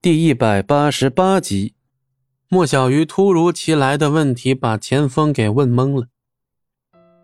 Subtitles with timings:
[0.00, 1.74] 第一百八十八集，
[2.48, 6.06] 莫小鱼突如其来的问题把钱锋给问懵了。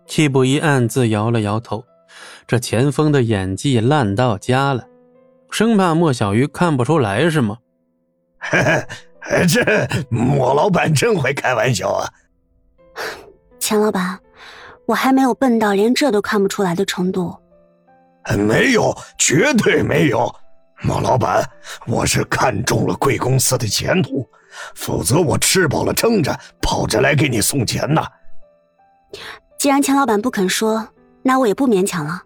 [0.08, 1.84] 戚不一暗自摇了摇头，
[2.48, 4.88] 这钱锋的演技烂到家了，
[5.52, 7.58] 生怕莫小鱼看不出来是吗？
[8.40, 8.58] 嘿
[9.20, 9.62] 嘿，这
[10.10, 12.10] 莫老板真会开玩笑啊！
[13.60, 14.18] 钱老板，
[14.86, 17.38] 我还没有笨到连这都看不出来的程度。
[18.36, 20.34] 没有，绝对没有。
[20.86, 21.42] 莫老板，
[21.86, 24.28] 我是看中了贵公司的前途，
[24.74, 28.02] 否则我吃饱了撑着跑着来给你送钱呢。
[29.58, 30.86] 既然钱老板不肯说，
[31.22, 32.20] 那我也不勉强了。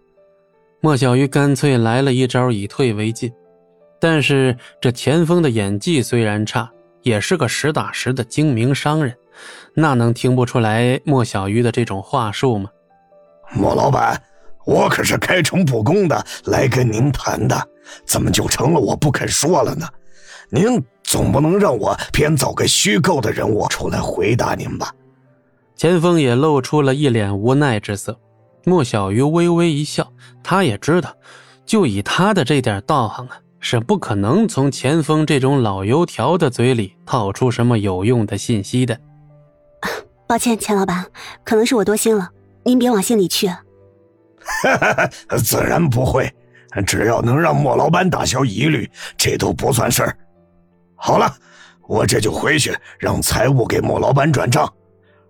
[0.81, 3.31] 莫小鱼干脆来了一招以退为进，
[3.97, 6.69] 但是这钱锋的演技虽然差，
[7.01, 9.15] 也是个实打实的精明商人，
[9.73, 12.69] 那能听不出来莫小鱼的这种话术吗？
[13.53, 14.21] 莫老板。
[14.65, 17.67] 我可是开诚布公的来跟您谈的，
[18.05, 19.87] 怎么就成了我不肯说了呢？
[20.49, 24.93] 您总不能让我编造个虚构的人物出来回答您吧？
[25.75, 28.19] 钱锋也露出了一脸无奈之色。
[28.65, 30.11] 莫小鱼微微一笑，
[30.43, 31.15] 他也知道，
[31.65, 38.99] 就以他的这点道行啊，是不可能从钱锋这种老油条的嘴里套出什么有用的信息的。
[40.27, 41.05] 抱歉，钱老板，
[41.45, 42.29] 可能是我多心了，
[42.63, 43.47] 您别往心里去。
[43.47, 46.31] 哈哈，自然不会，
[46.85, 50.17] 只要能让莫老板打消疑虑，这都不算事儿。
[50.95, 51.33] 好了，
[51.87, 54.71] 我这就回去让财务给莫老板转账。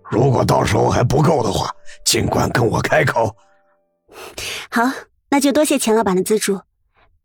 [0.03, 1.69] 如果到时候还不够的话，
[2.05, 3.35] 尽管跟我开口。
[4.71, 4.83] 好，
[5.29, 6.61] 那就多谢钱老板的资助。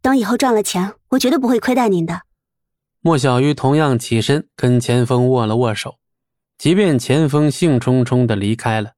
[0.03, 2.21] 等以后赚了钱，我绝对不会亏待您的。
[3.01, 5.97] 莫小鱼同样起身跟钱锋握了握手，
[6.59, 8.93] 即便钱锋兴冲冲的离开了。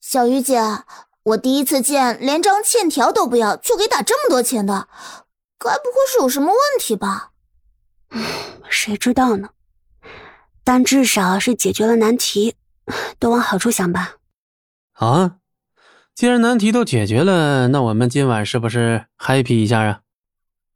[0.00, 0.58] 小鱼姐。
[1.24, 4.88] 我第一次见连张欠条都不要就给打这么多钱的，
[5.58, 7.30] 该不会是有什么问题吧？
[8.68, 9.50] 谁知道呢？
[10.64, 12.56] 但至少是解决了难题，
[13.18, 14.16] 都往好处想吧。
[14.94, 15.36] 啊，
[16.14, 20.00] 既然难题都解决了，那我们今晚是不是 happy 一下啊？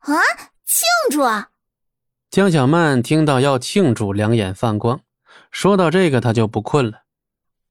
[0.00, 0.14] 啊，
[0.64, 1.50] 庆祝啊！
[2.30, 5.00] 江小曼听到要庆祝，两眼放光。
[5.50, 7.02] 说到这个，她就不困了。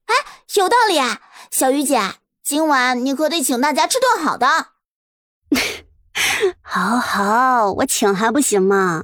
[0.06, 0.14] 哎，
[0.54, 1.20] 有道理啊，
[1.50, 1.98] 小鱼姐。
[2.46, 4.46] 今晚你可得请大家吃顿好的。
[6.62, 9.02] 好好，我请还不行吗？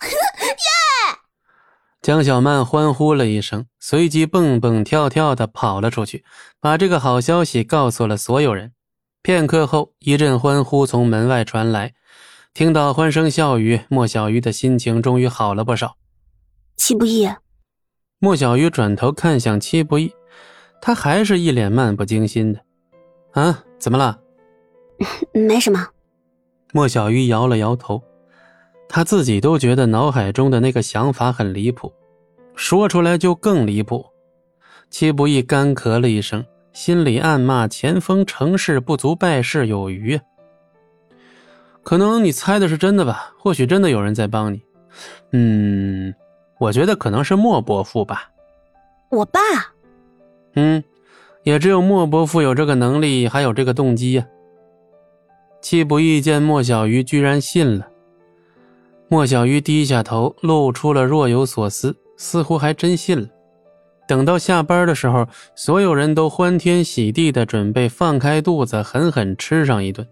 [0.00, 1.18] 耶！
[2.00, 6.24] 江小曼欢呼了一声，随即蹦蹦跳跳的跑了出去，
[6.58, 8.72] 把这个好消息告诉了所有人。
[9.20, 11.92] 片刻后，一阵欢呼从门外传来，
[12.54, 15.98] 听到欢声笑语，莫小鱼的心情终于好了不少。
[16.74, 17.28] 戚不义，
[18.18, 20.14] 莫小鱼转头看向戚不义。
[20.86, 22.60] 他还是一脸漫不经心的，
[23.32, 23.64] 啊？
[23.76, 24.20] 怎么了？
[25.32, 25.84] 没什么。
[26.72, 28.00] 莫小鱼摇了摇头，
[28.88, 31.92] 他自己都觉得脑海中的那个想法很离谱，
[32.54, 34.06] 说出来就更离谱。
[34.88, 40.20] 戚不义干咳了一声，心里暗骂：“前锋成事不足败事有余。”
[41.82, 43.34] 可能你猜的是真的吧？
[43.40, 44.62] 或许真的有人在帮你。
[45.32, 46.14] 嗯，
[46.60, 48.30] 我觉得可能是莫伯父吧。
[49.10, 49.40] 我爸。
[50.56, 50.82] 嗯，
[51.44, 54.26] 也只有莫伯父有这个能力，还有这个动机呀。
[55.62, 57.86] 戚不义见莫小鱼居然信了，
[59.08, 63.28] 莫小鱼低下头，露出了若有所思，似乎还真信了。
[64.08, 70.06] 等到下班的时候，所有人都欢天喜地的准备放开肚子狠狠吃上一顿。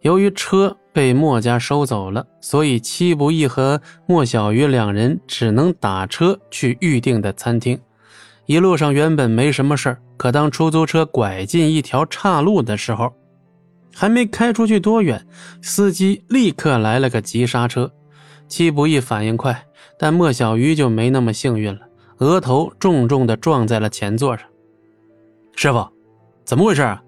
[0.00, 7.80] 由于车被莫家收走了，所以戚不义和莫小鱼两人只能打车去预定的餐厅。
[8.46, 13.12] 一路上原本没什么事可当出租车拐进一条岔路的时候，
[13.94, 15.26] 还没开出去多远，
[15.62, 17.90] 司机立刻来了个急刹车。
[18.46, 19.66] 戚不义反应快，
[19.98, 21.80] 但莫小鱼就没那么幸运了，
[22.18, 24.46] 额头重重的撞在了前座上。
[25.56, 25.88] 师傅，
[26.44, 27.02] 怎么回事啊？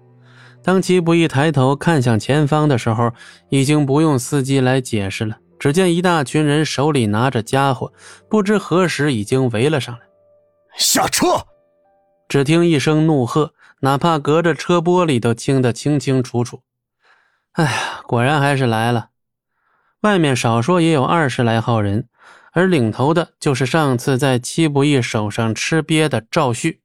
[0.63, 3.11] 当戚不义抬头看向前方的时候，
[3.49, 5.37] 已经不用司机来解释了。
[5.59, 7.93] 只见一大群人手里拿着家伙，
[8.29, 10.01] 不知何时已经围了上来。
[10.77, 11.45] 下车！
[12.29, 16.61] 只听一声怒喝，哪怕隔着车玻璃都听得清清楚楚。
[17.53, 19.09] 哎呀，果然还是来了。
[20.01, 22.07] 外面少说也有二十来号人，
[22.51, 26.81] 而领头的就是上次在戚不义手上吃瘪的赵旭。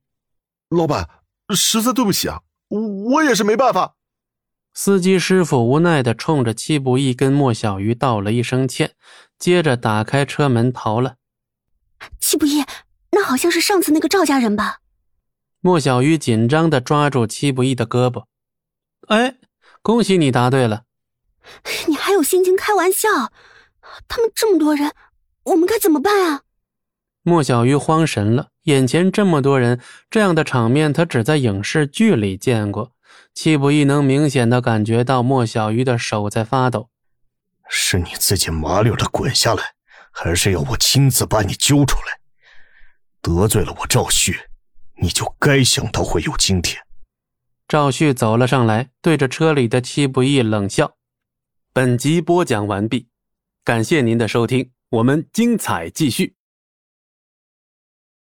[0.70, 1.08] 老板，
[1.54, 3.96] 实在对不起啊，我也是没办法。
[4.72, 8.92] 司机师傅无奈地冲着戚不义跟莫小鱼道了一声歉，
[9.38, 11.16] 接着打开车门逃了。
[12.18, 12.64] 戚不义。
[13.22, 14.80] 那好像是上次那个赵家人吧？
[15.60, 18.24] 莫小鱼紧张的抓住戚不义的胳膊。
[19.06, 19.36] 哎，
[19.80, 20.82] 恭喜你答对了。
[21.86, 23.30] 你还有心情开玩笑？
[24.08, 24.90] 他们这么多人，
[25.44, 26.40] 我们该怎么办啊？
[27.22, 29.80] 莫小鱼慌神了，眼前这么多人，
[30.10, 32.90] 这样的场面他只在影视剧里见过。
[33.32, 36.88] 戚不义能明显的感觉到莫小鱼的手在发抖。
[37.68, 39.74] 是你自己麻溜的滚下来，
[40.10, 42.18] 还是要我亲自把你揪出来？
[43.22, 44.36] 得罪了我赵旭，
[45.00, 46.82] 你就该想到会有今天。
[47.68, 50.96] 赵旭走了上来，对着车里的戚不易冷笑。
[51.72, 53.06] 本集播讲完毕，
[53.62, 56.34] 感谢您的收听，我们精彩继续。